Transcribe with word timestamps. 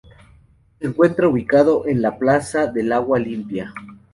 Se 0.79 0.87
encuentra 0.87 1.27
ubicado 1.27 1.85
en 1.85 2.01
la 2.01 2.17
plaza 2.17 2.65
del 2.65 2.91
Agua 2.91 3.19
Limpia. 3.19 3.71